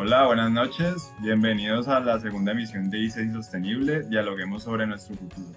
[0.00, 1.12] Hola, buenas noches.
[1.18, 4.04] Bienvenidos a la segunda emisión de ICE Sostenible.
[4.04, 5.48] Dialoguemos sobre nuestro futuro.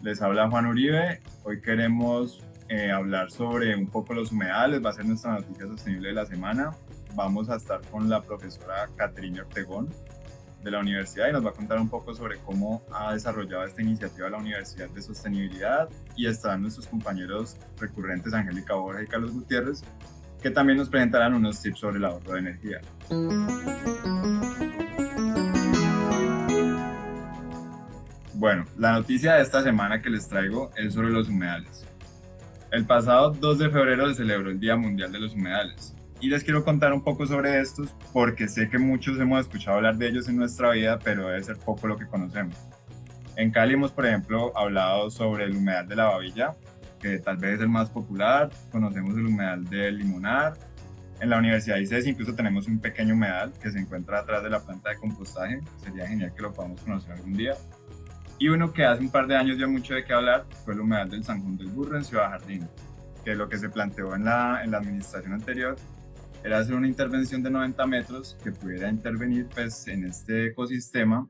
[0.00, 1.20] Les habla Juan Uribe.
[1.44, 4.82] Hoy queremos eh, hablar sobre un poco los humedales.
[4.82, 6.70] Va a ser nuestra noticia sostenible de la semana.
[7.14, 9.90] Vamos a estar con la profesora Caterina Ortegón
[10.64, 13.82] de la universidad y nos va a contar un poco sobre cómo ha desarrollado esta
[13.82, 19.82] iniciativa la Universidad de Sostenibilidad y están nuestros compañeros recurrentes Angélica Borja y Carlos Gutiérrez
[20.42, 22.80] que también nos presentarán unos tips sobre el ahorro de energía.
[28.34, 31.84] Bueno, la noticia de esta semana que les traigo es sobre los humedales.
[32.70, 36.44] El pasado 2 de febrero se celebró el Día Mundial de los Humedales y les
[36.44, 40.28] quiero contar un poco sobre estos porque sé que muchos hemos escuchado hablar de ellos
[40.28, 42.56] en nuestra vida, pero debe ser poco lo que conocemos.
[43.36, 46.56] En Cali hemos, por ejemplo, hablado sobre el humedal de la Babilla,
[46.98, 48.50] que tal vez es el más popular.
[48.70, 50.54] Conocemos el humedal del Limonar.
[51.20, 54.50] En la Universidad de ICES incluso tenemos un pequeño humedal que se encuentra atrás de
[54.50, 55.60] la planta de compostaje.
[55.82, 57.54] Sería genial que lo podamos conocer algún día.
[58.38, 60.80] Y uno que hace un par de años dio mucho de qué hablar fue el
[60.80, 62.68] humedal del San Juan del Burro en Ciudad Jardín,
[63.24, 65.76] que lo que se planteó en la, en la administración anterior
[66.44, 71.28] era hacer una intervención de 90 metros que pudiera intervenir pues, en este ecosistema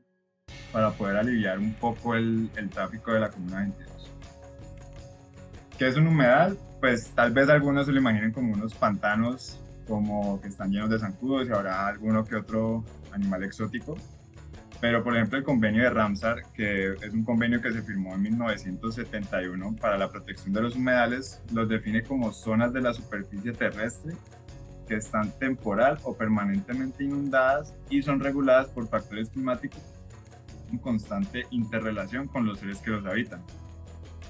[0.71, 3.88] para poder aliviar un poco el, el tráfico de la Comuna 22.
[5.79, 6.57] ¿Qué es un humedal?
[6.81, 10.99] Pues tal vez algunos se lo imaginen como unos pantanos como que están llenos de
[10.99, 13.95] zancudos y habrá alguno que otro animal exótico.
[14.81, 18.23] Pero por ejemplo el convenio de Ramsar, que es un convenio que se firmó en
[18.23, 24.15] 1971 para la protección de los humedales, los define como zonas de la superficie terrestre
[24.85, 29.79] que están temporal o permanentemente inundadas y son reguladas por factores climáticos
[30.73, 33.41] en constante interrelación con los seres que los habitan.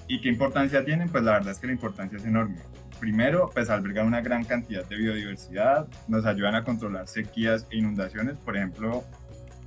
[0.09, 1.07] ¿Y qué importancia tienen?
[1.07, 2.57] Pues la verdad es que la importancia es enorme.
[2.99, 8.39] Primero, pues albergan una gran cantidad de biodiversidad, nos ayudan a controlar sequías e inundaciones.
[8.39, 9.03] Por ejemplo,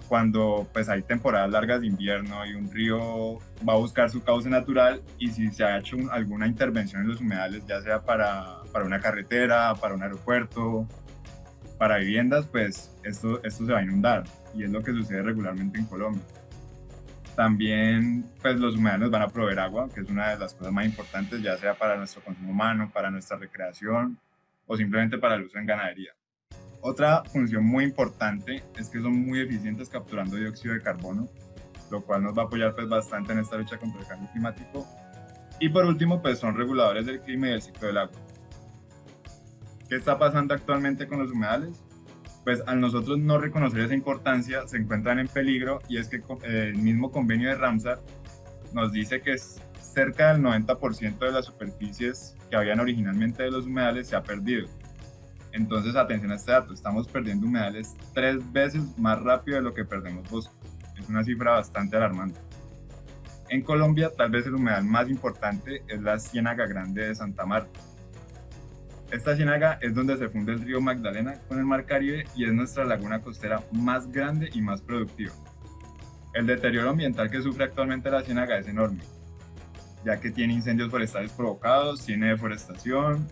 [0.08, 4.50] cuando pues hay temporadas largas de invierno y un río va a buscar su cauce
[4.50, 8.84] natural y si se ha hecho alguna intervención en los humedales, ya sea para, para
[8.84, 10.88] una carretera, para un aeropuerto,
[11.78, 14.24] para viviendas, pues esto, esto se va a inundar
[14.56, 16.22] y es lo que sucede regularmente en Colombia.
[17.36, 20.84] También, pues los humanos van a proveer agua, que es una de las cosas más
[20.84, 24.18] importantes, ya sea para nuestro consumo humano, para nuestra recreación
[24.66, 26.12] o simplemente para el uso en ganadería.
[26.82, 31.28] Otra función muy importante es que son muy eficientes capturando dióxido de carbono,
[31.90, 34.86] lo cual nos va a apoyar pues bastante en esta lucha contra el cambio climático.
[35.58, 38.18] Y por último, pues son reguladores del clima y del ciclo del agua.
[39.88, 41.81] ¿Qué está pasando actualmente con los humedales?
[42.44, 46.70] Pues al nosotros no reconocer esa importancia se encuentran en peligro y es que eh,
[46.74, 48.00] el mismo convenio de Ramsar
[48.72, 54.08] nos dice que cerca del 90% de las superficies que habían originalmente de los humedales
[54.08, 54.66] se ha perdido.
[55.52, 59.84] Entonces, atención a este dato, estamos perdiendo humedales tres veces más rápido de lo que
[59.84, 60.56] perdemos bosques.
[60.98, 62.40] Es una cifra bastante alarmante.
[63.50, 67.78] En Colombia, tal vez el humedal más importante es la Ciénaga Grande de Santa Marta,
[69.12, 72.52] esta ciénaga es donde se funde el río Magdalena con el Mar Caribe y es
[72.52, 75.32] nuestra laguna costera más grande y más productiva.
[76.32, 79.02] El deterioro ambiental que sufre actualmente la ciénaga es enorme,
[80.02, 83.28] ya que tiene incendios forestales provocados, tiene deforestación,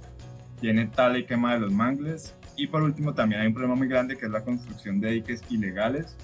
[0.61, 3.89] tiene tala y quema de los mangles y por último también hay un problema muy
[3.89, 6.15] grande que es la construcción de diques ilegales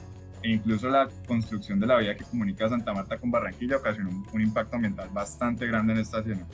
[0.43, 4.41] e incluso la construcción de la vía que comunica Santa Marta con Barranquilla ocasionó un
[4.43, 6.47] impacto ambiental bastante grande en esta ciénaga.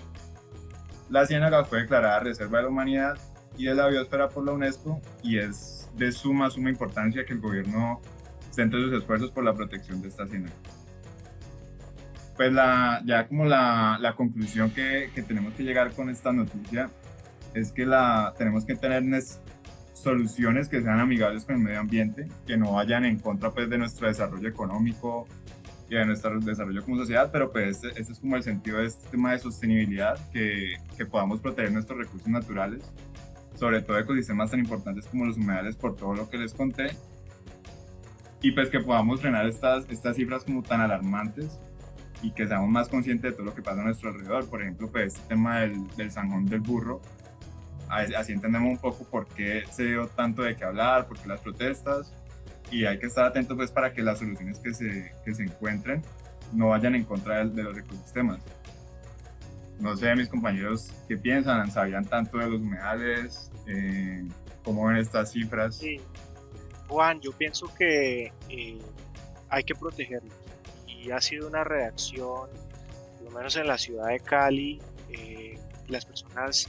[1.12, 3.18] La ciénaga fue declarada Reserva de la Humanidad
[3.58, 7.40] y de la Biosfera por la UNESCO y es de suma, suma importancia que el
[7.40, 8.00] gobierno
[8.50, 10.54] centre sus esfuerzos por la protección de esta ciénaga.
[12.34, 16.88] Pues la, ya como la, conclusión que, que, tenemos que llegar con esta noticia
[17.52, 19.02] es que la, tenemos que tener
[19.92, 23.76] soluciones que sean amigables con el medio ambiente, que no vayan en contra pues, de
[23.76, 25.28] nuestro desarrollo económico,
[25.88, 28.86] y de nuestro desarrollo como sociedad, pero pues este, este, es como el sentido de
[28.86, 32.82] este tema de sostenibilidad, que, que podamos proteger nuestros recursos naturales,
[33.56, 36.96] sobre todo ecosistemas tan importantes como los humedales por todo lo que les conté,
[38.40, 41.58] y pues que podamos frenar estas, estas cifras como tan alarmantes
[42.22, 44.48] y que seamos más conscientes de todo lo que pasa a nuestro alrededor.
[44.48, 47.00] Por ejemplo, pues este tema del, del zanjón del burro,
[47.88, 51.40] así entendemos un poco por qué se dio tanto de qué hablar, por qué las
[51.40, 52.14] protestas,
[52.72, 56.02] y hay que estar atentos pues para que las soluciones que se, que se encuentren
[56.52, 58.40] no vayan en contra de, los ecosistemas.
[59.78, 61.70] No sé, mis compañeros, ¿qué piensan?
[61.70, 63.50] ¿Sabían tanto de los humedales?
[63.66, 64.24] Eh,
[64.64, 65.76] ¿Cómo ven estas cifras?
[65.76, 66.00] Sí.
[66.88, 68.78] Juan, yo pienso que eh,
[69.48, 70.34] hay que protegerlos
[70.86, 72.48] y ha sido una reacción,
[73.16, 74.80] por lo menos en la ciudad de Cali,
[75.10, 75.58] eh,
[75.88, 76.68] las personas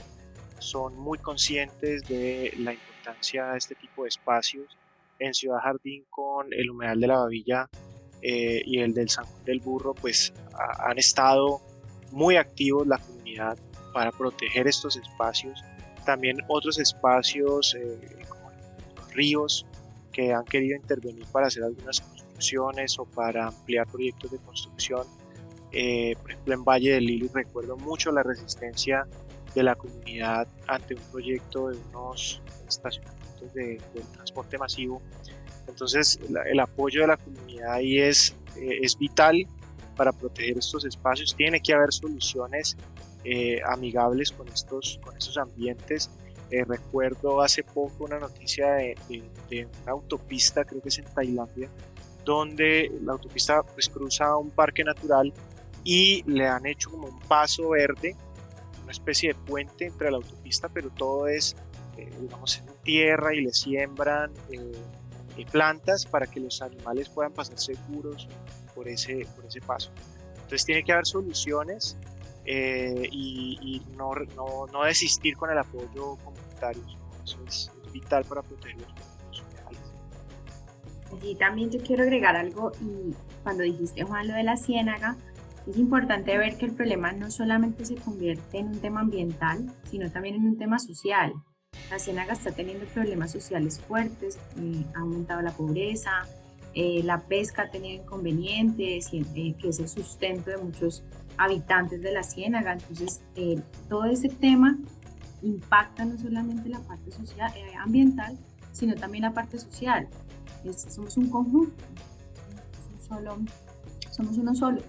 [0.58, 4.76] son muy conscientes de la importancia de este tipo de espacios
[5.18, 7.68] en Ciudad Jardín con el humedal de la Babilla
[8.22, 10.32] eh, y el del San Juan del Burro, pues
[10.78, 11.60] han estado
[12.10, 13.58] muy activos la comunidad
[13.92, 15.62] para proteger estos espacios.
[16.06, 18.50] También otros espacios eh, como
[18.96, 19.66] los ríos
[20.12, 25.06] que han querido intervenir para hacer algunas construcciones o para ampliar proyectos de construcción.
[25.72, 29.06] Eh, por ejemplo, en Valle del Lili recuerdo mucho la resistencia
[29.54, 33.13] de la comunidad ante un proyecto de unos estacionamientos
[33.52, 33.80] de,
[34.12, 35.02] transporte masivo.
[35.66, 39.46] Entonces, el apoyo de la comunidad ahí es, eh, es vital
[39.96, 41.34] para proteger estos espacios.
[41.34, 42.76] Tiene que haber soluciones
[43.24, 46.10] eh, amigables con estos, con estos ambientes.
[46.50, 48.96] Eh, recuerdo hace poco una noticia de,
[49.48, 51.70] de, una autopista, creo que es en Tailandia,
[52.24, 55.32] donde la autopista pues, cruza un parque natural
[55.84, 58.14] y le han hecho como un paso verde,
[58.82, 61.56] una especie de puente entre la autopista, pero todo es,
[61.96, 64.32] eh, digamos, en tierra y le siembran
[65.50, 68.28] plantas para que los animales puedan pasar seguros
[68.74, 69.90] por ese, por ese paso.
[70.34, 71.96] Entonces tiene que haber soluciones
[72.44, 76.82] eh, y, no, no, no, desistir con el apoyo comunitario.
[77.24, 79.80] Eso es, vital para proteger los animales.
[81.22, 85.16] Sí, también yo quiero agregar algo y cuando dijiste Juan lo de la ciénaga,
[85.66, 90.10] es importante ver que el problema no solamente se convierte en un tema ambiental, sino
[90.10, 91.32] también en un tema social.
[91.90, 96.26] La ciénaga está teniendo problemas sociales fuertes, eh, ha aumentado la pobreza,
[96.74, 101.04] eh, la pesca ha tenido inconvenientes, eh, que es el sustento de muchos
[101.36, 102.72] habitantes de la ciénaga.
[102.72, 104.76] Entonces, eh, todo ese tema
[105.42, 108.36] impacta no solamente la parte social, ambiental,
[108.72, 110.08] sino también la parte social.
[110.88, 111.84] somos un conjunto,
[113.06, 113.36] solo,
[114.10, 114.82] somos uno solo.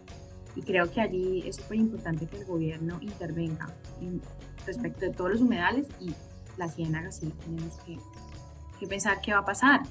[0.56, 3.70] Y creo que allí es súper importante que el gobierno intervenga
[4.66, 6.16] respecto de todos los humedales y
[6.58, 7.98] la ciénaga, sí, tenemos que,
[8.80, 9.82] que pensar qué va a pasar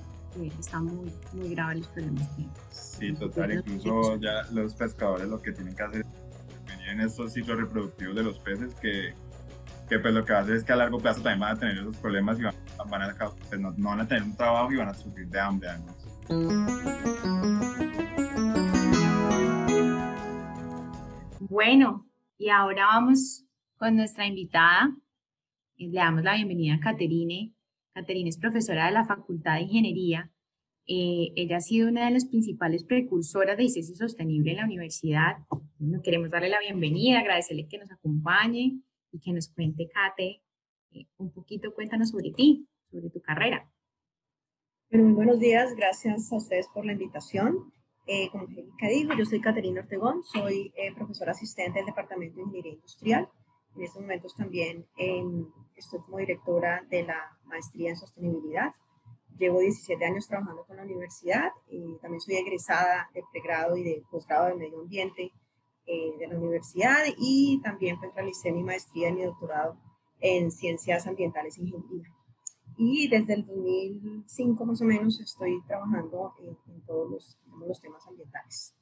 [0.59, 2.29] están muy, muy graves los problemas
[2.71, 7.59] Sí, total, incluso ya los pescadores lo que tienen que hacer es en estos ciclos
[7.59, 9.15] reproductivos de los peces que,
[9.89, 11.59] que pues lo que va a hacer es que a largo plazo también van a
[11.59, 12.55] tener esos problemas y van,
[13.03, 15.97] a, pues no, van a tener un trabajo y van a sufrir de hambre además.
[21.41, 22.07] Bueno,
[22.37, 23.45] y ahora vamos
[23.77, 24.95] con nuestra invitada.
[25.77, 27.53] Le damos la bienvenida a Caterine
[27.93, 30.31] Caterina es profesora de la Facultad de Ingeniería.
[30.87, 35.39] Eh, ella ha sido una de las principales precursoras de ICESI Sostenible en la universidad.
[35.79, 38.81] Bueno, queremos darle la bienvenida, agradecerle que nos acompañe
[39.11, 40.43] y que nos cuente, Cate,
[40.93, 43.69] eh, un poquito, cuéntanos sobre ti, sobre tu carrera.
[44.91, 47.73] Bueno, muy buenos días, gracias a ustedes por la invitación.
[48.07, 52.73] Eh, como Angélica dijo, yo soy Caterina Ortegón, soy profesora asistente del Departamento de Ingeniería
[52.75, 53.29] Industrial.
[53.77, 58.73] En estos momentos también en estoy como directora de la maestría en sostenibilidad.
[59.37, 64.03] Llevo 17 años trabajando con la universidad y también soy egresada de pregrado y de
[64.11, 65.33] posgrado de medio ambiente
[65.87, 69.77] eh, de la universidad y también pues, realicé mi maestría y mi doctorado
[70.21, 72.15] en ciencias ambientales e ingeniería.
[72.77, 78.75] Y desde el 2005 más o menos estoy trabajando en, todos los, los temas ambientales.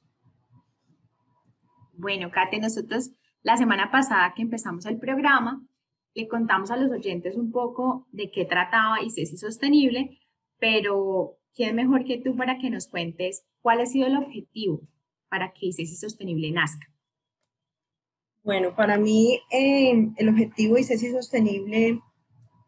[1.94, 3.10] Bueno, Kate, nosotros
[3.42, 5.62] la semana pasada que empezamos el programa,
[6.14, 10.18] le contamos a los oyentes un poco de qué trataba ICESI Sostenible,
[10.58, 14.82] pero ¿quién mejor que tú para que nos cuentes cuál ha sido el objetivo
[15.28, 16.86] para que ICESI Sostenible nazca?
[18.44, 22.00] Bueno, para mí eh, el objetivo de ICESI Sostenible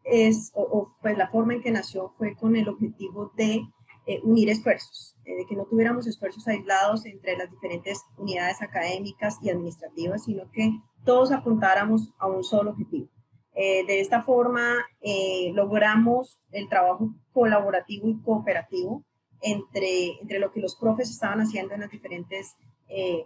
[0.03, 3.61] es, o, pues la forma en que nació fue con el objetivo de
[4.07, 9.39] eh, unir esfuerzos, eh, de que no tuviéramos esfuerzos aislados entre las diferentes unidades académicas
[9.41, 10.69] y administrativas, sino que
[11.03, 13.09] todos apuntáramos a un solo objetivo.
[13.55, 14.75] Eh, de esta forma
[15.53, 19.03] logramos el trabajo colaborativo y cooperativo
[19.41, 22.55] entre, entre lo que los profes estaban haciendo en las diferentes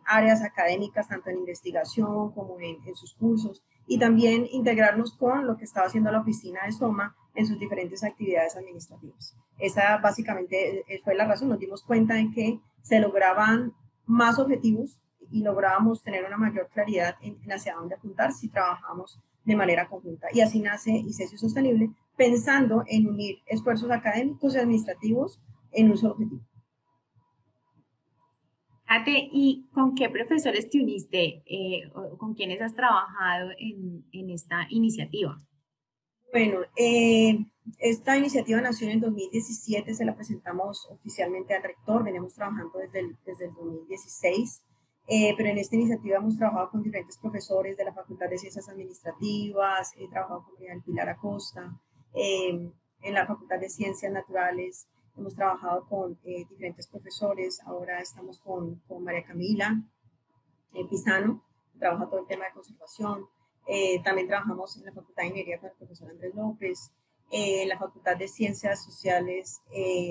[0.05, 5.57] áreas académicas, tanto en investigación como en, en, sus cursos, y también integrarnos con lo
[5.57, 9.35] que estaba haciendo la oficina de Soma en sus diferentes actividades administrativas.
[9.57, 13.73] Esa básicamente fue la razón, nos dimos cuenta de que se lograban
[14.05, 14.99] más objetivos
[15.31, 19.87] y lográbamos tener una mayor claridad en, en hacia dónde apuntar si trabajamos de manera
[19.87, 20.27] conjunta.
[20.33, 25.39] Y así nace ICESIO Sostenible, pensando en unir esfuerzos académicos y administrativos
[25.71, 26.41] en un solo objetivo.
[28.85, 34.31] Ate, ¿y con qué profesores te uniste eh, o con quiénes has trabajado en, en
[34.31, 35.37] esta iniciativa?
[36.31, 37.39] Bueno, eh,
[37.79, 42.99] esta iniciativa nació en el 2017, se la presentamos oficialmente al rector, venimos trabajando desde
[42.99, 44.63] el, desde el 2016.
[45.11, 48.69] Eh, pero en esta iniciativa hemos trabajado con diferentes profesores de la Facultad de Ciencias
[48.69, 51.73] Administrativas, he trabajado con Miguel Pilar Acosta,
[52.13, 52.69] eh,
[53.01, 58.75] en la Facultad de Ciencias Naturales, hemos trabajado con eh, diferentes profesores, ahora estamos con,
[58.87, 59.81] con María Camila
[60.75, 61.43] eh, Pisano,
[61.73, 63.25] que trabaja todo el tema de conservación,
[63.69, 66.91] eh, también trabajamos en la Facultad de Ingeniería con el profesor Andrés López,
[67.31, 69.61] en la Facultad de Ciencias Sociales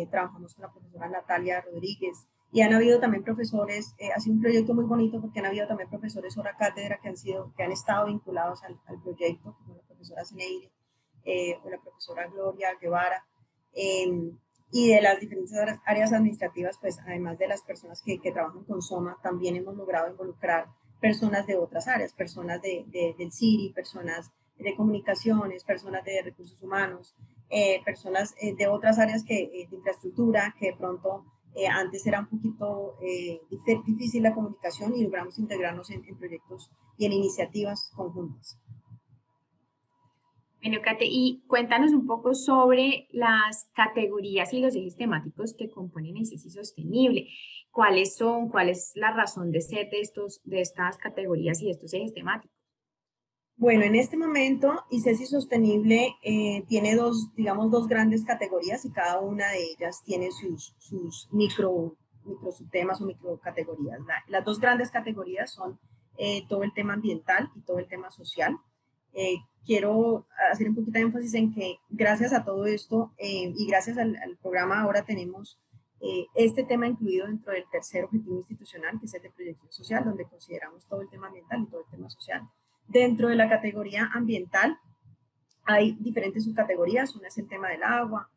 [0.08, 4.72] trabajamos con la profesora Natalia Rodríguez, y han habido también profesores, ha sido un proyecto
[4.72, 8.06] muy bonito porque han habido también profesores hora cátedra que han, sido, que han estado
[8.06, 10.70] vinculados al, al proyecto, como la profesora Zeneire
[11.64, 13.26] o la profesora Gloria Guevara.
[13.72, 14.38] Em,
[14.70, 18.82] y de las diferentes áreas administrativas, pues además de las personas que, que, trabajan con
[18.82, 20.66] SOMA, también hemos logrado involucrar
[21.00, 22.84] personas de otras áreas, personas de,
[23.18, 27.14] del CIRI, personas de comunicaciones, personas de recursos humanos,
[27.50, 31.24] eh, personas eh, de otras áreas que, eh, de infraestructura, que de pronto
[31.72, 32.96] antes era un poquito
[33.84, 38.56] difícil la comunicación y logramos integrarnos en, en proyectos y en iniciativas conjuntas.
[41.00, 47.28] Y cuéntanos un poco sobre las categorías y los ejes temáticos que componen ICESI Sostenible.
[47.70, 48.48] ¿Cuáles son?
[48.48, 52.14] ¿Cuál es la razón de ser de, estos, de estas categorías y de estos ejes
[52.14, 52.58] temáticos?
[53.56, 59.20] Bueno, en este momento ICESI Sostenible eh, tiene dos, digamos, dos grandes categorías y cada
[59.20, 63.98] una de ellas tiene sus, micro, micro subtemas o micro categorías.
[64.28, 65.78] las dos grandes categorías son
[66.18, 68.56] eh, todo el tema ambiental y todo el tema social.
[69.12, 73.66] Eh, quiero hacer un poquito de énfasis en que gracias a todo esto eh, y
[73.66, 75.58] gracias al, programa ahora tenemos
[76.00, 80.04] eh, este tema incluido dentro del tercer objetivo institucional, que es el de proyección social,
[80.04, 82.42] donde consideramos todo el tema ambiental y todo el tema social.
[82.86, 84.78] Dentro de la categoría ambiental
[85.64, 87.14] hay diferentes subcategorías.
[87.16, 88.30] Una es el tema del agua,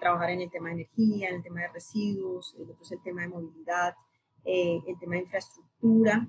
[0.00, 3.02] trabajar en el tema de energía, en el tema de residuos, el otro es el
[3.02, 3.94] tema de movilidad,
[4.44, 6.28] el tema de infraestructura,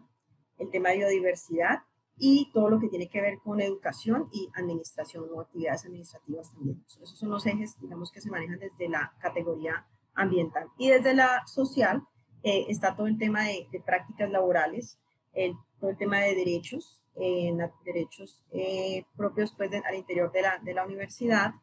[0.57, 1.79] el tema de biodiversidad
[2.19, 6.83] y todo lo que tiene que ver con educación y administración o actividades administrativas también.
[6.87, 10.67] Esos son los ejes, digamos, que se manejan desde la categoría ambiental.
[10.77, 12.03] Y desde la social
[12.43, 14.97] eh, está todo el tema de, prácticas laborales,
[15.33, 17.55] el, todo el tema de derechos, eh,
[17.85, 21.53] derechos eh, propios pues, al interior de la, de la universidad,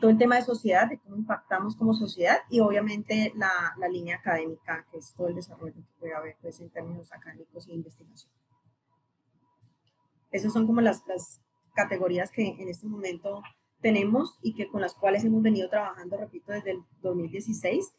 [0.00, 4.16] todo el tema de sociedad, de cómo impactamos como sociedad y obviamente la, la, línea
[4.16, 8.32] académica, que es todo el desarrollo que puede haber pues, en términos académicos de investigación.
[10.30, 11.02] Esas son como las,
[11.74, 13.40] categorías que en este momento
[13.80, 17.92] tenemos y que con las cuales hemos venido trabajando, repito, desde el 2016.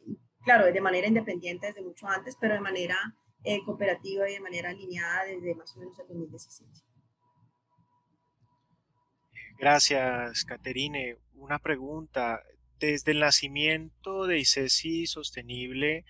[0.43, 2.97] Claro, de manera independiente desde mucho antes, pero de manera
[3.45, 6.83] eh, cooperativa y de manera alineada desde más o menos el 2016.
[9.57, 11.17] Gracias, Caterine.
[11.35, 12.41] Una pregunta.
[12.79, 16.05] Desde el nacimiento de ICESI Sostenible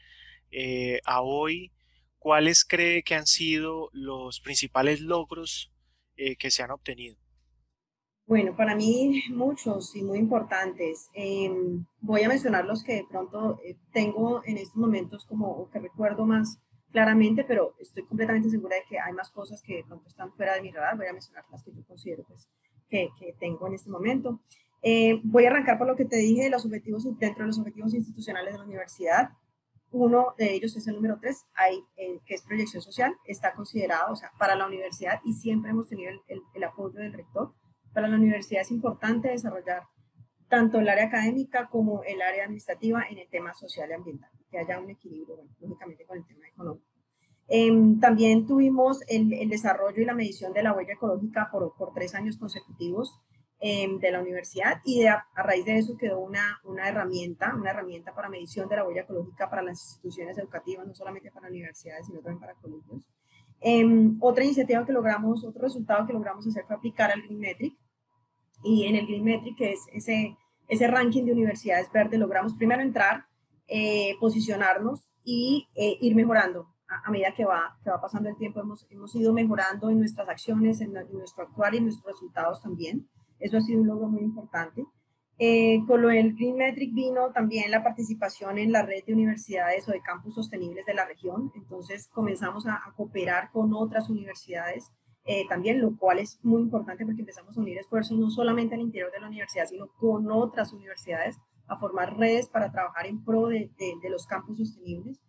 [0.51, 1.71] eh, a hoy,
[2.19, 5.71] ¿cuáles cree que han sido los principales logros
[6.19, 7.15] eh, que se han obtenido?
[8.27, 11.09] Bueno, para mí muchos y muy importantes.
[11.13, 15.79] Em, voy a mencionar los que de pronto eh, tengo en estos momentos como que
[15.79, 16.59] recuerdo más
[16.91, 20.55] claramente, pero estoy completamente segura de que hay más cosas que de pronto están fuera
[20.55, 20.97] de mi radar.
[20.97, 22.49] Voy a mencionar las que yo considero pues,
[22.89, 24.41] que, que tengo en este momento.
[24.81, 27.93] Eh, voy a arrancar por lo que te dije, los objetivos dentro de los objetivos
[27.93, 29.29] institucionales de la universidad.
[29.91, 34.13] Uno de ellos es el número tres, hay, eh, que es proyección social, está considerado,
[34.13, 37.53] o sea, para la universidad y siempre hemos tenido el, el, apoyo del rector.
[37.93, 39.83] Para la universidad es importante desarrollar
[40.47, 44.59] tanto el área académica como el área administrativa en el tema social y ambiental, que
[44.59, 46.85] haya un equilibrio, bueno, lógicamente con el tema económico.
[47.47, 51.93] Em, también tuvimos el, el, desarrollo y la medición de la huella ecológica por, por
[51.93, 53.19] tres años consecutivos.
[53.61, 58.15] Em, de la universidad y a, raíz de eso quedó una, una herramienta, una herramienta
[58.15, 62.21] para medición de la huella ecológica para las instituciones educativas, no solamente para universidades, sino
[62.21, 63.03] también para colegios.
[63.59, 67.77] Em, otra iniciativa que logramos, otro resultado que logramos hacer fue aplicar al Green Metric.
[68.63, 70.37] Y en el Green Metric, que es ese,
[70.69, 73.25] ese ranking de universidades verdes, logramos primero entrar,
[73.67, 76.69] eh, posicionarnos y eh, ir mejorando.
[76.87, 80.29] A, medida que va, que va pasando el tiempo, hemos, hemos ido mejorando en nuestras
[80.29, 83.05] acciones, en, en nuestro actuar y en nuestros resultados también.
[83.39, 84.85] Eso ha sido un logro muy importante.
[85.41, 89.87] Eh, con lo del Green Metric vino también la participación en la red de universidades
[89.87, 91.51] o de campus sostenibles de la región.
[91.55, 94.91] Entonces comenzamos a, cooperar con otras universidades
[95.23, 98.81] eh, también, lo cual es muy importante porque empezamos a unir esfuerzos no solamente al
[98.81, 103.47] interior de la universidad, sino con otras universidades a formar redes para trabajar en pro
[103.47, 105.21] de, de, los campus sostenibles.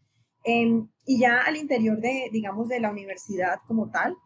[0.42, 4.16] Em, y ya al interior de, digamos, de la universidad como tal,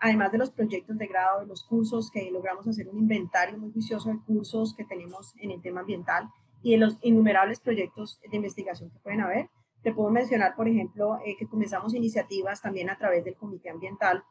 [0.00, 3.70] además de los proyectos de grado, de los cursos, que logramos hacer un inventario muy
[3.72, 6.30] juicioso de cursos que tenemos en el tema ambiental
[6.62, 9.50] y de los innumerables proyectos de investigación que pueden haber.
[9.82, 14.24] Te puedo mencionar, por ejemplo, eh, que comenzamos iniciativas también a través del Comité Ambiental,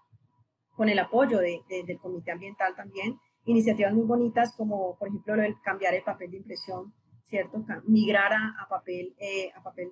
[0.76, 5.94] con el apoyo de, del Comité Ambiental también, iniciativas muy bonitas como, por ejemplo, cambiar
[5.94, 6.94] el papel de impresión
[7.28, 7.64] ¿cierto?
[7.86, 9.92] Migrar a, papel, eh, a papel,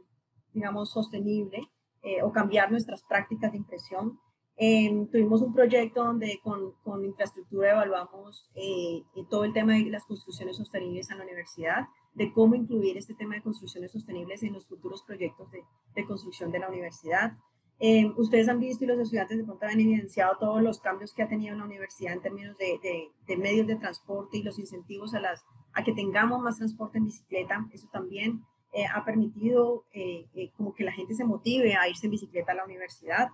[0.53, 1.59] digamos, sostenible
[2.01, 4.19] eh, o cambiar nuestras prácticas de impresión.
[4.57, 10.05] Em, tuvimos un proyecto donde con, con infraestructura evaluamos eh, todo el tema de las
[10.05, 14.65] construcciones sostenibles en la universidad, de cómo incluir este tema de construcciones sostenibles en los
[14.65, 17.33] futuros proyectos de, de construcción de la universidad.
[17.79, 21.23] Eh, ustedes han visto y los estudiantes de pronto han evidenciado todos los cambios que
[21.23, 25.19] ha tenido la universidad en términos de, de, medios de transporte y los incentivos a,
[25.19, 25.43] las,
[25.73, 27.67] a que tengamos más transporte en bicicleta.
[27.73, 32.11] Eso también eh, ha permitido eh, como que la gente se motive a irse en
[32.11, 33.29] bicicleta a la universidad.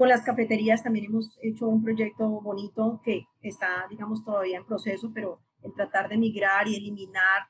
[0.00, 5.10] Con las cafeterías también hemos hecho un proyecto bonito que está, digamos, todavía en proceso,
[5.12, 7.48] pero el tratar de migrar y eliminar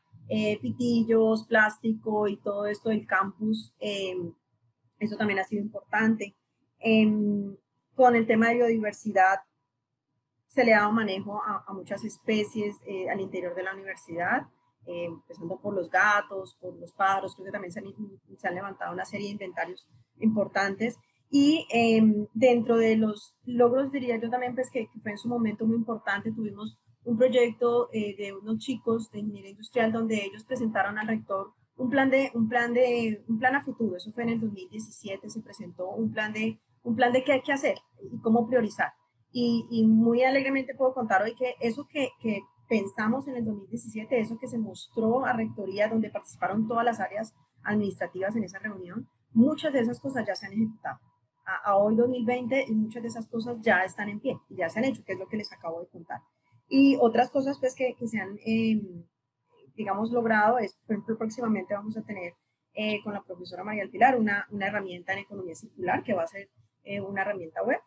[0.61, 3.73] pitillos, plástico y todo esto del campus
[4.99, 6.35] eso también ha sido importante.
[6.81, 7.57] Em,
[7.95, 9.39] con el tema de biodiversidad,
[10.49, 14.49] se le ha dado manejo a, muchas especies eh, al interior de la universidad,
[14.87, 19.05] eh, empezando por los gatos, por los pájaros, creo que también se han, levantado una
[19.05, 19.89] serie de inventarios
[20.19, 20.99] importantes.
[21.31, 25.65] Y em, dentro de los logros, diría yo también, pues que, fue en su momento
[25.65, 30.99] muy importante, tuvimos un proyecto eh, de unos chicos de ingeniería industrial donde ellos presentaron
[30.99, 33.97] al rector un plan de un plan de un plan a futuro.
[33.97, 37.43] Eso fue en el 2017 se presentó un plan de un plan de qué hay
[37.43, 37.79] que hacer
[38.13, 38.93] y cómo priorizar.
[39.33, 44.21] Y, y muy alegremente puedo contar hoy que eso que, que, pensamos en el 2017,
[44.21, 47.35] eso que se mostró a rectoría donde participaron todas las áreas
[47.65, 51.01] administrativas en esa reunión, muchas de esas cosas ya se han ejecutado.
[51.65, 54.85] A, hoy 2020 y muchas de esas cosas ya están en pie ya se han
[54.85, 56.21] hecho, que es lo que les acabo de contar.
[56.69, 58.81] Y otras cosas pues que, que se han eh,
[59.81, 62.35] digamos, logrado es, por ejemplo, próximamente vamos a tener
[62.75, 66.27] eh, con la profesora María Pilar una, una, herramienta en economía circular que va a
[66.27, 66.51] ser
[66.85, 67.81] eh, una herramienta web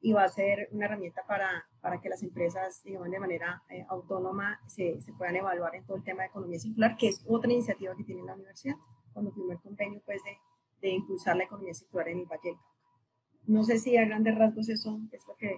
[0.00, 3.84] y va a ser una herramienta para, para que las empresas, digamos, de manera eh,
[3.88, 7.52] autónoma se, se, puedan evaluar en todo el tema de economía circular, que es otra
[7.52, 8.76] iniciativa que tiene la universidad,
[9.12, 10.38] cuando firmó el convenio, pues, de,
[10.80, 12.56] de impulsar la economía circular en el Valle
[13.46, 15.56] No sé si a grandes rasgos eso es lo que...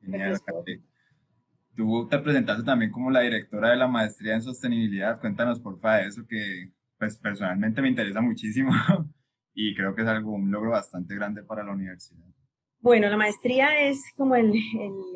[0.00, 0.40] Genial,
[1.76, 5.20] Tú te presentaste también como la directora de la maestría en sostenibilidad.
[5.20, 8.72] Cuéntanos, porfa, de eso que pues, personalmente me interesa muchísimo
[9.54, 12.24] y creo que es algo, un logro bastante grande para la universidad.
[12.80, 14.52] Bueno, la maestría es como el,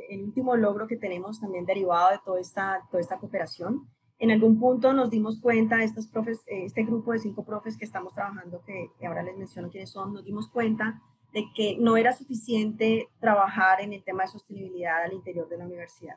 [0.08, 3.86] el, último logro que tenemos también derivado de toda esta, toda esta cooperación.
[4.18, 5.78] En algún punto nos dimos cuenta,
[6.12, 10.12] profes, este grupo de cinco profes que estamos trabajando, que ahora les menciono quiénes son,
[10.12, 11.00] nos dimos cuenta
[11.33, 15.66] de que no era suficiente trabajar en el tema de sostenibilidad al interior de la
[15.66, 16.16] universidad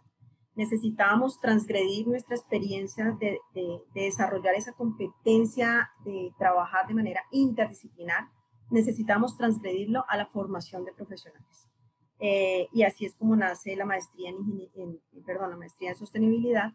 [0.55, 3.39] necesitábamos transgredir nuestra experiencia de,
[3.93, 8.27] desarrollar esa competencia de trabajar de manera interdisciplinar,
[8.69, 11.67] necesitamos transgredirlo a la formación de profesionales.
[12.19, 16.73] Eh, y así es como nace la maestría en, perdón, la maestría en sostenibilidad,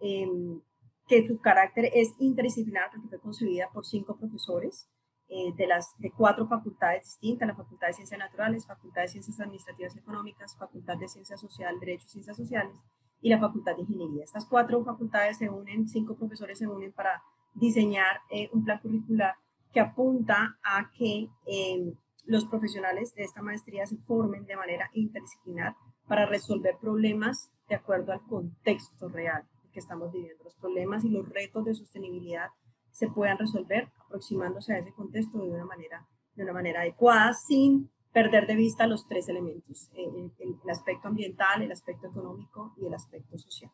[0.00, 0.60] em,
[1.06, 4.88] que su carácter es interdisciplinar porque fue concebida por cinco profesores
[5.28, 9.40] eh, de las de cuatro facultades distintas, la Facultad de Ciencias Naturales, Facultad de Ciencias
[9.40, 12.74] Administrativas y Económicas, Facultad de Ciencias Social, Derecho y Ciencias Sociales,
[13.20, 14.24] y la Facultad de Ingeniería.
[14.24, 17.22] Estas cuatro facultades se unen, cinco profesores se unen para
[17.54, 19.34] diseñar eh, un plan curricular
[19.72, 21.94] que apunta a que em,
[22.26, 25.74] los profesionales de esta maestría se formen de manera interdisciplinar
[26.06, 30.44] para resolver problemas de acuerdo al contexto real que estamos viviendo.
[30.44, 32.48] Los problemas y los retos de sostenibilidad
[32.92, 36.06] se puedan resolver aproximándose a ese contexto de una manera,
[36.36, 41.62] de una manera adecuada sin perder de vista los tres elementos, eh, el, aspecto ambiental,
[41.62, 43.72] el aspecto económico y el aspecto social.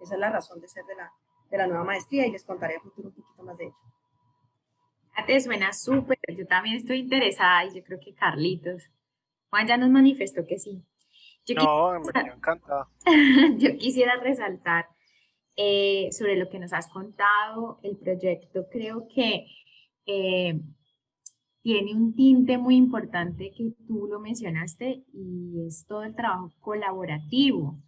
[0.00, 1.12] Esa es la razón de ser de la,
[1.50, 3.76] de la nueva maestría y les contaré a futuro un poquito más de ello.
[5.26, 8.90] Te suena súper, yo también estoy interesada y yo creo que Carlitos,
[9.50, 10.82] Juan ya nos manifestó que sí.
[11.46, 12.88] Yo no, me encanta.
[13.58, 14.86] yo quisiera resaltar
[15.56, 19.46] eh, sobre lo que nos has contado, el proyecto, creo que
[20.06, 20.60] eh,
[21.62, 27.80] tiene un tinte muy importante que tú lo mencionaste y es todo el trabajo colaborativo.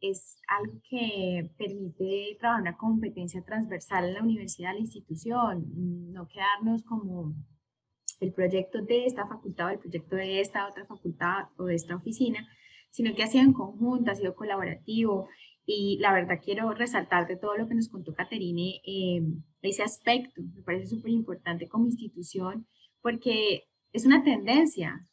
[0.00, 5.64] Es algo que permite trabajar una competencia transversal en la universidad, la institución,
[6.12, 7.34] no quedarnos como
[8.20, 11.96] el proyecto de esta facultad o el proyecto de esta otra facultad o de esta
[11.96, 12.46] oficina,
[12.94, 15.28] sino que ha sido en conjunto, ha sido colaborativo
[15.66, 19.20] y la verdad quiero resaltar de todo lo que nos contó Caterine eh,
[19.62, 22.68] ese aspecto, me parece súper importante como institución
[23.02, 25.08] porque es una tendencia,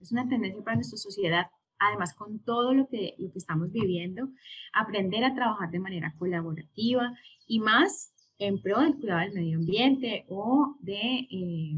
[0.00, 4.30] es una tendencia para nuestra sociedad, además con todo lo que, lo que estamos viviendo,
[4.72, 7.12] aprender a trabajar de manera colaborativa
[7.46, 11.76] y más en pro del cuidado del medio ambiente o de eh,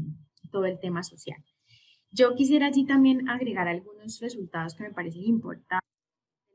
[0.51, 1.43] todo el tema social.
[2.15, 5.89] Yo quisiera allí también agregar algunos resultados que me parecen importantes,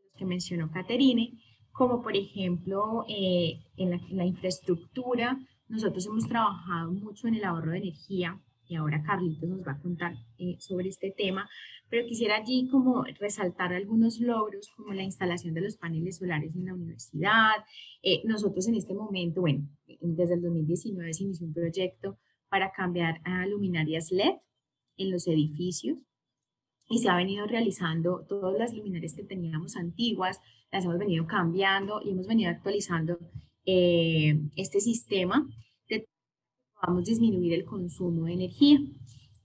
[0.05, 1.33] los que mencionó Caterine,
[1.73, 8.41] como por ejemplo en la infraestructura, nosotros hemos trabajado mucho en el ahorro de energía
[8.69, 11.49] y ahora Carlitos nos va a contar eh, sobre este tema,
[11.89, 16.67] pero quisiera allí como resaltar algunos logros como la instalación de los paneles solares en
[16.67, 17.65] la universidad.
[18.03, 19.67] Eh, nosotros en este momento, bueno,
[20.01, 22.19] desde el 2019 se inició un proyecto
[22.49, 24.37] para cambiar a luminarias LED
[24.99, 25.99] en los edificios
[26.89, 30.41] y se ha venido realizando todas las luminarias que teníamos antiguas,
[30.73, 33.19] las hemos venido cambiando y hemos venido actualizando
[33.65, 35.47] eh, este sistema
[35.89, 36.07] de
[36.81, 38.81] podamos disminuir el consumo de energía.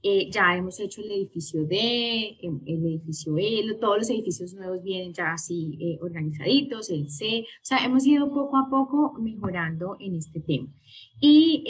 [0.03, 4.83] Eh, ya hemos hecho el edificio D, em, el edificio E, todos los edificios nuevos
[4.83, 9.95] vienen ya así eh, organizaditos, el C, o sea, hemos ido poco a poco mejorando
[9.99, 10.67] en este tema.
[11.21, 11.63] Y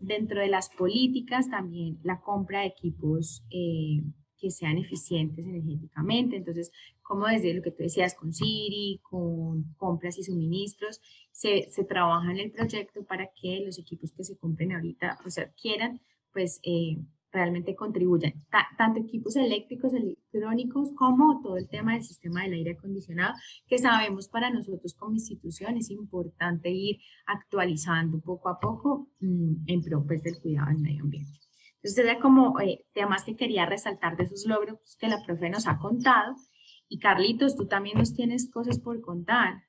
[0.00, 6.36] dentro de las políticas también la compra de equipos que sean eficientes energéticamente.
[6.36, 6.70] Entonces,
[7.02, 12.30] como desde lo que tú decías con Siri, con compras y suministros, se, se trabaja
[12.30, 16.00] en el proyecto para que los equipos que se compren ahorita o sea, quieran,
[16.32, 16.98] pues eh,
[17.36, 18.32] realmente contribuyan,
[18.78, 23.34] tanto equipos eléctricos, electrónicos, como todo el tema del sistema del aire acondicionado,
[23.66, 26.96] que sabemos para nosotros como institución es importante ir
[27.26, 31.38] actualizando poco a poco mm, en pro pues, del cuidado del medio ambiente.
[31.76, 35.68] Entonces, era como eh, temas que quería resaltar de esos logros que la profe nos
[35.68, 36.34] ha contado.
[36.88, 39.62] Y Carlitos, tú también nos tienes cosas por contar.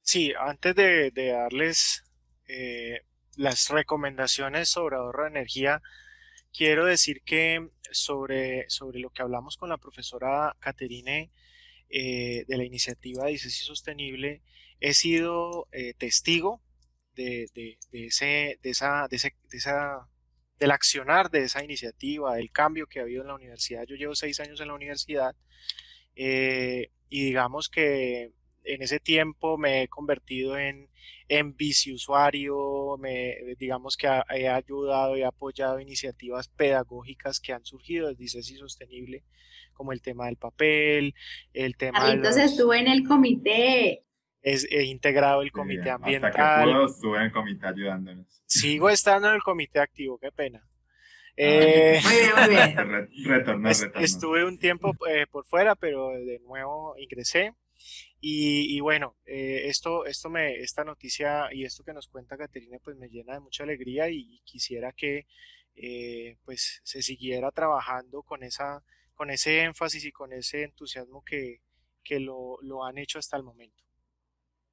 [0.00, 2.04] Sí, antes de, darles
[2.46, 3.00] eh,
[3.36, 5.82] las recomendaciones sobre ahorro de energía,
[6.52, 11.30] quiero decir que sobre, sobre lo que hablamos con la profesora Caterine
[11.88, 14.42] eh, de la iniciativa de ICESI Sostenible,
[14.80, 15.68] he sido
[15.98, 16.60] testigo
[17.14, 19.16] de, de, ese, de, esa, de,
[19.52, 20.08] esa,
[20.58, 23.84] del accionar de esa iniciativa, del cambio que ha habido en la universidad.
[23.86, 25.34] Yo llevo seis años en la universidad
[26.14, 28.32] eh, y digamos que
[28.64, 30.88] en ese tiempo me he convertido en,
[31.28, 38.24] en biciusuario, me, digamos que he ayudado y apoyado iniciativas pedagógicas que han surgido desde
[38.24, 39.24] ICESI Sostenible,
[39.72, 41.14] como el tema del papel,
[41.52, 42.36] el tema de los...
[42.36, 44.04] estuvo en el comité
[44.42, 46.30] es, integrado el comité ambiental.
[46.30, 48.42] Hasta que puedo, estuve en el comité ayudándonos.
[48.46, 50.62] Sigo estando en el comité activo, qué pena.
[50.64, 53.08] Ah, eh, muy bien, muy bien.
[53.26, 57.54] retorno, Estuve un tiempo eh, por fuera, pero de nuevo ingresé.
[58.24, 62.78] Y, y bueno, eh, esto, esto me, esta noticia y esto que nos cuenta Caterina,
[62.82, 65.26] pues me llena de mucha alegría y, quisiera que
[66.44, 71.60] pues se siguiera trabajando con, esa, con ese énfasis y con ese entusiasmo que,
[72.02, 73.82] que lo, lo han hecho hasta el momento.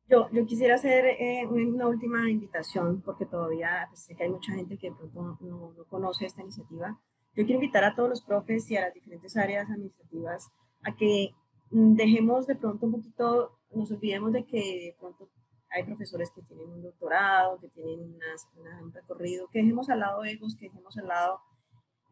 [0.07, 4.53] Yo, yo quisiera hacer eh, una última invitación, porque todavía pues, sé que hay mucha
[4.53, 6.99] gente que de pronto no, no, conoce esta iniciativa.
[7.35, 10.49] Yo quiero invitar a todos los profes y a las diferentes áreas administrativas
[10.81, 11.35] a que
[11.71, 15.29] dejemos de pronto un poquito, nos olvidemos de que de pronto
[15.71, 20.55] hay profesores que tienen un doctorado, que tienen un recorrido, que dejemos al lado egos,
[20.55, 21.39] que dejemos al lado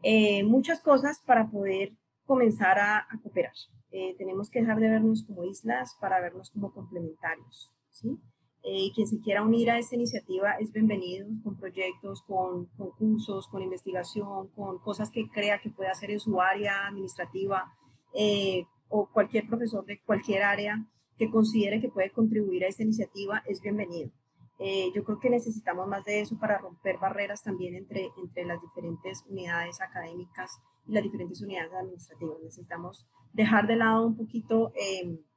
[0.03, 1.93] eh, muchas cosas para poder
[2.25, 3.53] comenzar a, a cooperar.
[3.91, 7.71] Eh, tenemos que dejar de vernos como islas para vernos como complementarios.
[7.91, 8.19] ¿sí?
[8.63, 13.61] Eh, quien se quiera unir a esta iniciativa es bienvenido con proyectos, con concursos, con
[13.61, 17.73] investigación, con cosas que crea que puede hacer en su área administrativa
[18.13, 20.85] eh, o cualquier profesor de cualquier área
[21.17, 24.11] que considere que puede contribuir a esta iniciativa es bienvenido.
[24.59, 28.61] Eh, yo creo que necesitamos más de eso para romper barreras también entre, entre las
[28.61, 32.37] diferentes unidades académicas y las diferentes unidades administrativas.
[32.43, 34.73] Necesitamos dejar de lado un poquito,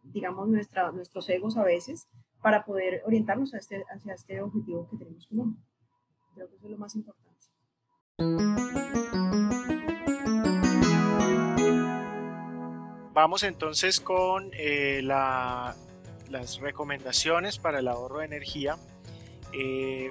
[0.03, 2.09] digamos, nuestra, nuestros egos a veces
[2.43, 5.63] para poder orientarnos este, hacia este objetivo que tenemos común.
[6.35, 8.90] Creo que eso es lo más importante.
[13.21, 15.77] Vamos entonces con eh, las
[16.59, 18.79] recomendaciones para el ahorro de energía.
[19.53, 20.11] Eh,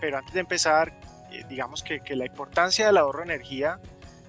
[0.00, 0.98] pero antes de empezar,
[1.30, 3.78] eh, digamos que, que, la importancia del ahorro de energía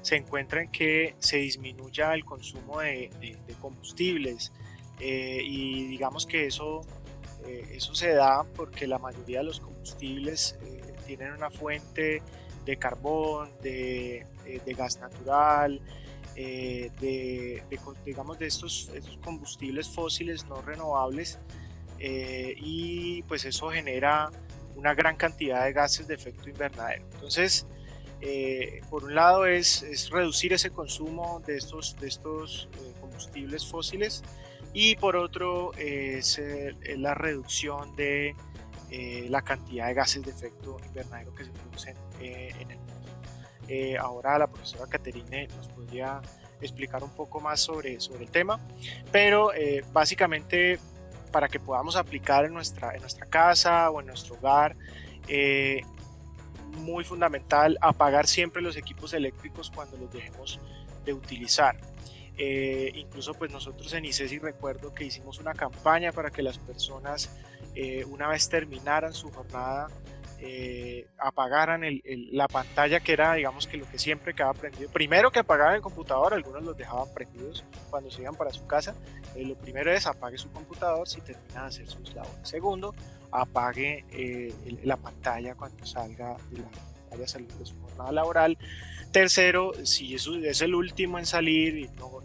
[0.01, 4.51] se encuentra en que se disminuya el consumo de, combustibles
[4.99, 6.81] y digamos que eso
[7.71, 10.59] eso se da porque la mayoría de los combustibles
[11.05, 12.21] tienen una fuente
[12.65, 14.25] de carbón, de,
[14.77, 15.79] gas natural,
[16.37, 17.63] de,
[18.05, 18.91] digamos de estos,
[19.23, 21.39] combustibles fósiles no renovables
[21.99, 24.29] y pues eso genera
[24.75, 27.03] una gran cantidad de gases de efecto invernadero.
[27.13, 27.65] Entonces,
[28.89, 32.69] por un lado es, es, reducir ese consumo de estos, de estos
[33.01, 34.23] combustibles fósiles
[34.73, 36.39] y por otro es
[36.97, 38.35] la reducción de
[38.89, 42.93] eh, la cantidad de gases de efecto invernadero que se producen eh, en el mundo.
[43.67, 46.21] Eh, ahora la profesora Caterine nos podría
[46.61, 48.59] explicar un poco más sobre, sobre el tema,
[49.11, 49.51] pero
[49.93, 50.79] básicamente
[51.31, 54.75] para que podamos aplicar en nuestra, en nuestra casa o en nuestro hogar,
[56.77, 60.59] muy fundamental apagar siempre los equipos eléctricos cuando los dejemos
[61.05, 61.77] de utilizar.
[62.39, 67.31] Eh, incluso pues nosotros en ICESI recuerdo que hicimos una campaña para que las personas
[67.73, 69.87] eh, una vez terminaran su jornada
[70.39, 71.81] eh, apagaran
[72.31, 74.89] la pantalla que era digamos que lo que siempre quedaba prendido.
[74.91, 78.95] Primero que apagaran el computador algunos los dejaban prendidos cuando se iban para su casa.
[79.35, 82.47] Lo primero es apague su computador si termina de hacer sus labores.
[82.47, 82.93] Segundo
[83.31, 84.05] apague
[84.83, 88.57] la pantalla cuando salga de la de su jornada laboral.
[89.11, 92.17] Tercero si es el último en salir y no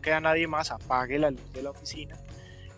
[0.00, 2.16] queda nadie más, apague la luz de la oficina.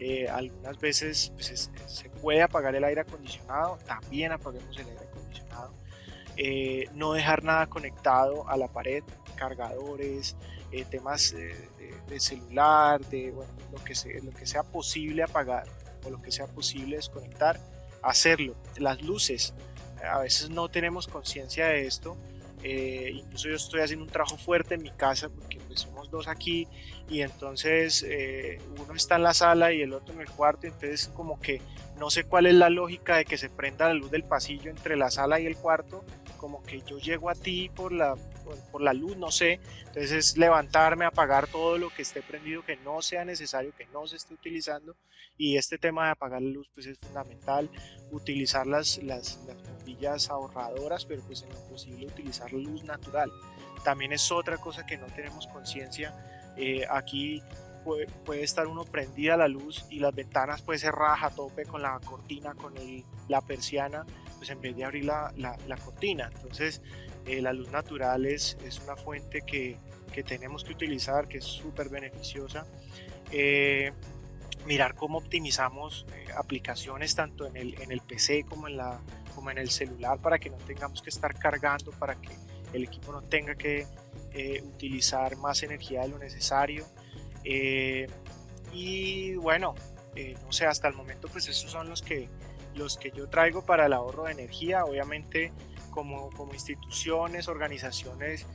[0.00, 5.74] Eh, algunas veces pues, se puede apagar el aire acondicionado, también apaguemos el aire acondicionado.
[6.38, 9.04] Eh, no dejar nada conectado a la pared,
[9.36, 10.36] cargadores,
[10.72, 13.34] eh, temas de, celular, de
[13.70, 15.66] lo, que sea, lo que sea posible apagar
[16.04, 17.60] o lo que sea posible desconectar,
[18.02, 18.56] hacerlo.
[18.78, 19.52] Las luces,
[20.02, 22.16] a veces no tenemos conciencia de esto.
[22.64, 25.60] incluso yo estoy haciendo un trabajo fuerte en mi casa porque
[26.11, 26.66] dos aquí
[27.09, 31.09] y entonces eh, uno está en la sala y el otro en el cuarto, entonces
[31.14, 31.61] como que
[31.99, 34.96] no sé cuál es la lógica de que se prenda la luz del pasillo entre
[34.96, 36.05] la sala y el cuarto,
[36.38, 38.16] como que yo llego a ti por la,
[38.73, 42.77] por, la luz, no sé, entonces es levantarme, apagar todo lo que esté prendido, que
[42.77, 44.96] no sea necesario, que no se esté utilizando
[45.37, 47.70] y este tema de apagar la luz pues es fundamental,
[48.11, 53.31] utilizar las, las, las bombillas ahorradoras, pero pues en lo posible utilizar luz natural.
[53.84, 56.14] También es otra cosa que no tenemos conciencia
[56.56, 57.42] eh, aquí
[57.84, 61.80] puede, estar uno prendida la luz y las ventanas puede ser raja a tope con
[61.80, 62.74] la cortina, con
[63.28, 64.04] la persiana,
[64.36, 66.30] pues en vez de abrir la, la, cortina.
[66.34, 66.82] Entonces,
[67.26, 69.78] eh, la luz natural es, es una fuente que,
[70.12, 72.66] que, tenemos que utilizar, que es súper beneficiosa.
[73.30, 73.92] Eh,
[74.66, 76.04] mirar cómo optimizamos
[76.36, 79.00] aplicaciones tanto en el, en el PC como en, la,
[79.34, 82.28] como en el celular para que no tengamos que estar cargando, para que
[82.72, 83.87] el equipo no tenga que
[84.33, 86.87] eh, utilizar más energía de lo necesario.
[87.42, 88.06] Eh,
[88.72, 89.74] y bueno,
[90.14, 92.28] eh, no sé, hasta el momento pues esos son los que,
[92.76, 94.85] los que yo traigo para el ahorro de energía.
[94.85, 95.52] Obviamente
[95.90, 98.46] como, como instituciones, organizaciones,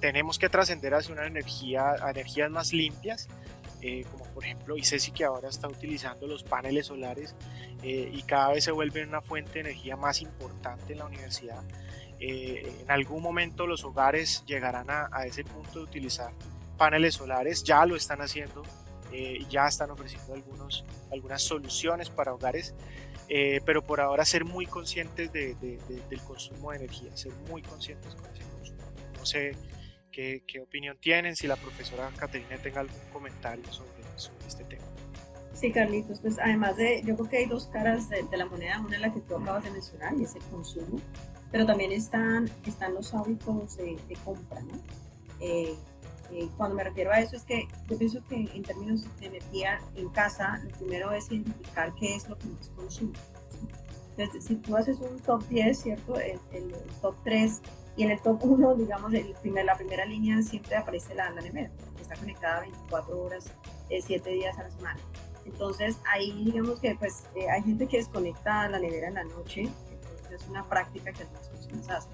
[0.00, 3.28] tenemos que trascender hacia una energía, energías más limpias.
[4.10, 7.34] como por ejemplo ICESI que ahora está utilizando los paneles solares
[7.82, 11.62] y cada vez se vuelve una fuente de energía más importante en la universidad.
[12.20, 16.32] Eh, en algún momento los hogares llegarán a, ese punto de utilizar
[16.76, 18.62] paneles solares, ya lo están haciendo,
[19.12, 22.74] eh, ya están ofreciendo algunos, algunas soluciones para hogares,
[23.28, 28.14] eh, pero por ahora ser muy conscientes de, del consumo de energía, ser muy conscientes
[28.14, 28.82] con ese consumo.
[29.16, 29.54] No sé
[30.10, 34.84] qué, qué opinión tienen, si la profesora Caterina tenga algún comentario sobre, sobre este tema.
[35.54, 38.80] Sí, Carlitos, pues además de, yo creo que hay dos caras de, de, la moneda,
[38.80, 41.00] una es la que tú acabas de mencionar y es el consumo,
[41.50, 44.74] pero también están, están los hábitos de, compra, ¿no?
[45.40, 45.74] Eh,
[46.32, 49.80] eh, cuando me refiero a eso es que yo pienso que en términos de energía
[49.94, 53.18] en casa, lo primero es identificar qué es lo que más consume.
[54.16, 56.18] Entonces, si tú haces un top 10, ¿cierto?
[56.18, 56.38] El,
[57.00, 57.62] top 3
[57.96, 61.40] y en el top 1, digamos, el primer, la primera línea siempre aparece la, la
[61.40, 63.52] nevera, que está conectada 24 horas,
[63.88, 65.00] 7 eh, días a la semana.
[65.46, 69.70] Entonces, ahí digamos que pues hay gente que desconecta la nevera en la noche,
[70.34, 72.12] es una práctica que algunas personas hacen.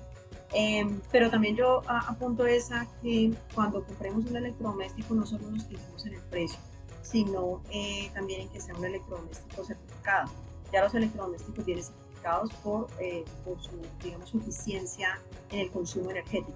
[0.53, 6.07] Em, pero también yo apunto esa que cuando compremos un electrodoméstico no solo nos fijemos
[6.07, 6.61] en el precio,
[7.03, 10.31] sino eh, también en que sea un electrodoméstico certificado.
[10.73, 13.73] Ya los electrodomésticos vienen certificados por, eh, por su,
[14.03, 16.53] digamos, su eficiencia en el consumo energético.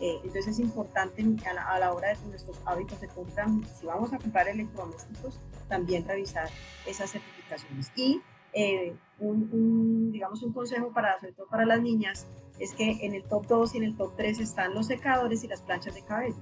[0.00, 3.46] Eh, entonces es importante a la, a la, hora de nuestros hábitos de compra,
[3.78, 5.38] si vamos a comprar electrodomésticos,
[5.68, 6.48] también revisar
[6.86, 7.92] esas certificaciones.
[7.94, 8.20] Y
[8.52, 12.26] eh, un, digamos, un consejo para, sobre todo para las niñas,
[12.58, 15.48] es que en el top 2 y en el top 3 están los secadores y
[15.48, 16.36] las planchas de cabello.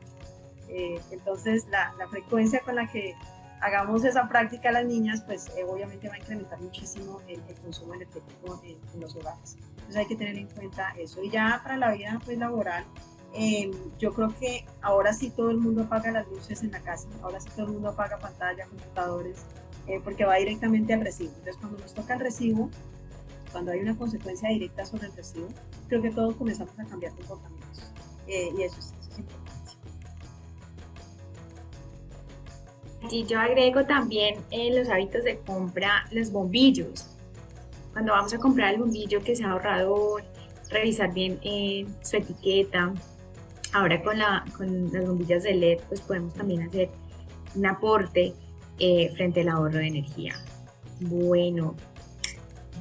[0.68, 3.14] Eh, entonces, la, la, frecuencia con la que
[3.60, 8.62] hagamos esa práctica las niñas, pues eh, obviamente va a incrementar muchísimo el, consumo energético
[8.64, 9.56] en, los hogares.
[9.70, 11.22] Entonces hay que tener en cuenta eso.
[11.22, 12.84] Y ya para la vida pues, laboral,
[13.98, 17.40] yo creo que ahora sí todo el mundo apaga las luces en la casa, ahora
[17.40, 19.44] sí todo el mundo apaga pantalla, computadores,
[19.86, 21.30] eh, porque va directamente al recibo.
[21.30, 22.70] Entonces, cuando nos toca el recibo,
[23.52, 25.48] cuando hay una consecuencia directa sobre el recibo,
[25.88, 27.92] creo que todos comenzamos a cambiar comportamientos.
[28.26, 29.50] Eh, y eso es, eso es importante.
[33.10, 37.06] Y yo agrego también en los hábitos de compra los bombillos.
[37.92, 40.22] Cuando vamos a comprar el bombillo que sea ahorrador,
[40.68, 42.92] revisar bien eh, su etiqueta,
[43.72, 46.90] ahora con, la, con las bombillas de LED pues podemos también hacer
[47.54, 48.34] un aporte
[48.80, 50.34] eh, frente al ahorro de energía.
[51.00, 51.76] Bueno,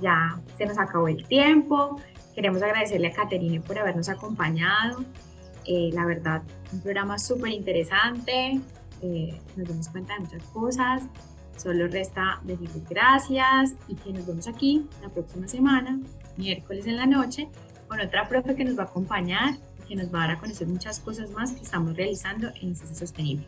[0.02, 2.00] ya se nos acabó el tiempo.
[2.34, 5.04] Queremos agradecerle a Caterine por habernos acompañado.
[5.66, 8.62] Eh, la verdad, un programa súper interesante.
[9.02, 11.04] Eh, nos damos cuenta de muchas cosas.
[11.58, 16.00] Solo resta decirles gracias y que nos vemos aquí la próxima semana,
[16.38, 17.50] miércoles en la noche,
[17.90, 20.40] con otra profe que nos va a acompañar y que nos va a dar a
[20.40, 23.46] conocer muchas cosas más que estamos realizando en ICESI Sostenible.